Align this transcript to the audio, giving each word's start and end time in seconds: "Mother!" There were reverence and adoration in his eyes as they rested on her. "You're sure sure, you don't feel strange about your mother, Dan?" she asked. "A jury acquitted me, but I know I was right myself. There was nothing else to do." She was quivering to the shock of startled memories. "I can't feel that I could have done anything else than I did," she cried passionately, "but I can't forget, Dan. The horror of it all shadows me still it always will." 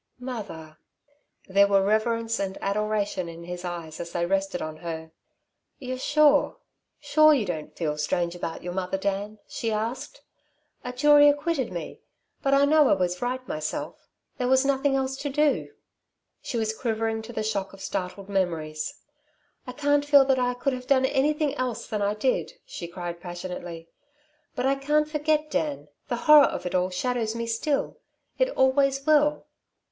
"Mother!" 0.19 0.79
There 1.47 1.67
were 1.67 1.83
reverence 1.83 2.39
and 2.39 2.57
adoration 2.59 3.29
in 3.29 3.43
his 3.43 3.63
eyes 3.63 3.99
as 3.99 4.13
they 4.13 4.25
rested 4.25 4.59
on 4.59 4.77
her. 4.77 5.11
"You're 5.77 5.99
sure 5.99 6.57
sure, 6.99 7.35
you 7.35 7.45
don't 7.45 7.77
feel 7.77 7.99
strange 7.99 8.33
about 8.33 8.63
your 8.63 8.73
mother, 8.73 8.97
Dan?" 8.97 9.37
she 9.47 9.71
asked. 9.71 10.23
"A 10.83 10.91
jury 10.91 11.29
acquitted 11.29 11.71
me, 11.71 11.99
but 12.41 12.51
I 12.51 12.65
know 12.65 12.89
I 12.89 12.93
was 12.93 13.21
right 13.21 13.47
myself. 13.47 14.09
There 14.39 14.47
was 14.47 14.65
nothing 14.65 14.95
else 14.95 15.15
to 15.17 15.29
do." 15.29 15.71
She 16.41 16.57
was 16.57 16.75
quivering 16.75 17.21
to 17.21 17.31
the 17.31 17.43
shock 17.43 17.71
of 17.71 17.79
startled 17.79 18.27
memories. 18.27 19.03
"I 19.67 19.71
can't 19.71 20.03
feel 20.03 20.25
that 20.25 20.39
I 20.39 20.55
could 20.55 20.73
have 20.73 20.87
done 20.87 21.05
anything 21.05 21.53
else 21.57 21.85
than 21.85 22.01
I 22.01 22.15
did," 22.15 22.53
she 22.65 22.87
cried 22.87 23.21
passionately, 23.21 23.87
"but 24.55 24.65
I 24.65 24.73
can't 24.73 25.07
forget, 25.07 25.51
Dan. 25.51 25.89
The 26.07 26.15
horror 26.25 26.47
of 26.47 26.65
it 26.65 26.73
all 26.73 26.89
shadows 26.89 27.35
me 27.35 27.45
still 27.45 27.99
it 28.39 28.49
always 28.57 29.05
will." 29.05 29.45